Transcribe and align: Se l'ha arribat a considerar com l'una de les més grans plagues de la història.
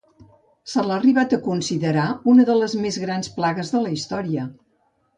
Se 0.71 0.85
l'ha 0.87 0.95
arribat 1.01 1.35
a 1.37 1.39
considerar 1.49 2.07
com 2.23 2.31
l'una 2.31 2.49
de 2.51 2.57
les 2.65 2.77
més 2.87 3.01
grans 3.07 3.33
plagues 3.39 3.73
de 3.79 3.87
la 3.87 3.97
història. 4.01 4.53